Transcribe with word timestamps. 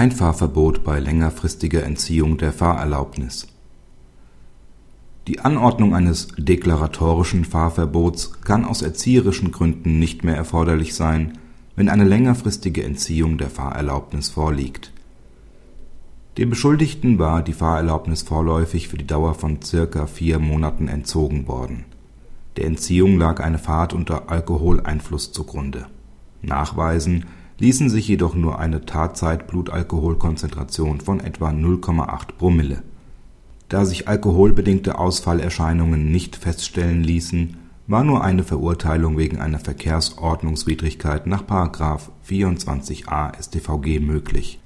Kein 0.00 0.12
Fahrverbot 0.12 0.82
bei 0.82 0.98
längerfristiger 0.98 1.84
Entziehung 1.84 2.38
der 2.38 2.54
Fahrerlaubnis. 2.54 3.48
Die 5.28 5.40
Anordnung 5.40 5.94
eines 5.94 6.28
deklaratorischen 6.38 7.44
Fahrverbots 7.44 8.40
kann 8.40 8.64
aus 8.64 8.80
erzieherischen 8.80 9.52
Gründen 9.52 9.98
nicht 9.98 10.24
mehr 10.24 10.36
erforderlich 10.36 10.94
sein, 10.94 11.36
wenn 11.76 11.90
eine 11.90 12.04
längerfristige 12.04 12.82
Entziehung 12.82 13.36
der 13.36 13.50
Fahrerlaubnis 13.50 14.30
vorliegt. 14.30 14.90
Dem 16.38 16.48
Beschuldigten 16.48 17.18
war 17.18 17.42
die 17.42 17.52
Fahrerlaubnis 17.52 18.22
vorläufig 18.22 18.88
für 18.88 18.96
die 18.96 19.06
Dauer 19.06 19.34
von 19.34 19.60
circa 19.60 20.06
vier 20.06 20.38
Monaten 20.38 20.88
entzogen 20.88 21.46
worden. 21.46 21.84
Der 22.56 22.64
Entziehung 22.64 23.18
lag 23.18 23.38
eine 23.40 23.58
Fahrt 23.58 23.92
unter 23.92 24.30
Alkoholeinfluss 24.30 25.32
zugrunde. 25.32 25.88
Nachweisen 26.40 27.26
ließen 27.60 27.88
sich 27.90 28.08
jedoch 28.08 28.34
nur 28.34 28.58
eine 28.58 28.84
Tatzeit-Blutalkoholkonzentration 28.86 31.00
von 31.00 31.20
etwa 31.20 31.50
0,8 31.50 32.32
Promille. 32.38 32.82
Da 33.68 33.84
sich 33.84 34.08
alkoholbedingte 34.08 34.98
Ausfallerscheinungen 34.98 36.10
nicht 36.10 36.36
feststellen 36.36 37.04
ließen, 37.04 37.58
war 37.86 38.02
nur 38.02 38.24
eine 38.24 38.44
Verurteilung 38.44 39.18
wegen 39.18 39.36
einer 39.38 39.58
Verkehrsordnungswidrigkeit 39.58 41.26
nach§ 41.26 41.44
24a 42.26 43.38
StVG 43.40 44.00
möglich. 44.00 44.58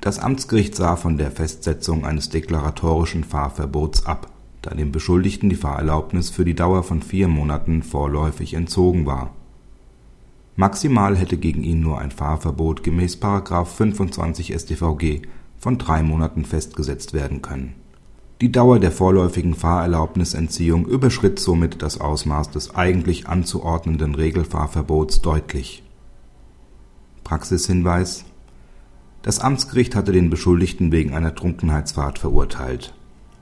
Das 0.00 0.18
Amtsgericht 0.18 0.74
sah 0.74 0.96
von 0.96 1.18
der 1.18 1.30
Festsetzung 1.30 2.06
eines 2.06 2.30
deklaratorischen 2.30 3.24
Fahrverbots 3.24 4.06
ab, 4.06 4.32
da 4.62 4.74
dem 4.74 4.92
Beschuldigten 4.92 5.50
die 5.50 5.56
Fahrerlaubnis 5.56 6.30
für 6.30 6.46
die 6.46 6.54
Dauer 6.54 6.84
von 6.84 7.02
vier 7.02 7.28
Monaten 7.28 7.82
vorläufig 7.82 8.54
entzogen 8.54 9.04
war 9.04 9.34
Maximal 10.60 11.16
hätte 11.16 11.38
gegen 11.38 11.64
ihn 11.64 11.80
nur 11.80 12.00
ein 12.00 12.10
Fahrverbot 12.10 12.82
gemäß§ 12.82 13.16
25 13.64 14.52
StVG 14.52 15.22
von 15.56 15.78
drei 15.78 16.02
Monaten 16.02 16.44
festgesetzt 16.44 17.14
werden 17.14 17.40
können. 17.40 17.76
Die 18.42 18.52
Dauer 18.52 18.78
der 18.78 18.92
vorläufigen 18.92 19.54
Fahrerlaubnisentziehung 19.54 20.84
überschritt 20.84 21.38
somit 21.38 21.80
das 21.80 21.98
Ausmaß 21.98 22.50
des 22.50 22.74
eigentlich 22.74 23.26
anzuordnenden 23.26 24.14
Regelfahrverbots 24.14 25.22
deutlich. 25.22 25.82
Praxishinweis 27.24 28.26
Das 29.22 29.40
Amtsgericht 29.40 29.94
hatte 29.94 30.12
den 30.12 30.28
Beschuldigten 30.28 30.92
wegen 30.92 31.14
einer 31.14 31.34
Trunkenheitsfahrt 31.34 32.18
verurteilt. 32.18 32.92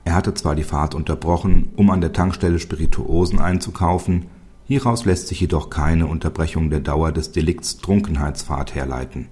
Er 0.05 0.15
hatte 0.15 0.35
zwar 0.35 0.55
die 0.55 0.63
Fahrt 0.63 0.95
unterbrochen, 0.95 1.73
um 1.75 1.89
an 1.89 1.99
der 1.99 2.13
Tankstelle 2.13 2.59
Spirituosen 2.59 3.39
einzukaufen 3.39 4.27
Hieraus 4.69 5.03
lässt 5.03 5.29
sich 5.29 5.41
jedoch 5.41 5.71
keine 5.71 6.05
Unterbrechung 6.05 6.69
der 6.69 6.79
Dauer 6.79 7.11
des 7.11 7.31
Delikts 7.31 7.77
Trunkenheitsfahrt 7.77 8.75
herleiten. 8.75 9.27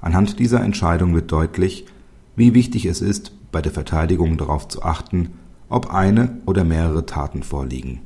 Anhand 0.00 0.40
dieser 0.40 0.64
Entscheidung 0.64 1.14
wird 1.14 1.30
deutlich, 1.30 1.86
wie 2.34 2.54
wichtig 2.54 2.84
es 2.86 3.00
ist, 3.00 3.30
bei 3.52 3.62
der 3.62 3.70
Verteidigung 3.70 4.36
darauf 4.36 4.66
zu 4.66 4.82
achten, 4.82 5.30
ob 5.68 5.94
eine 5.94 6.38
oder 6.44 6.64
mehrere 6.64 7.06
Taten 7.06 7.44
vorliegen. 7.44 8.00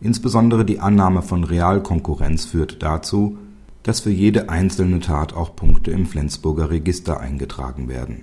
Insbesondere 0.00 0.64
die 0.64 0.78
Annahme 0.78 1.20
von 1.22 1.42
Realkonkurrenz 1.42 2.44
führt 2.44 2.80
dazu, 2.84 3.36
dass 3.82 3.98
für 3.98 4.10
jede 4.10 4.48
einzelne 4.48 5.00
Tat 5.00 5.32
auch 5.34 5.56
Punkte 5.56 5.90
im 5.90 6.06
Flensburger 6.06 6.70
Register 6.70 7.18
eingetragen 7.18 7.88
werden 7.88 8.22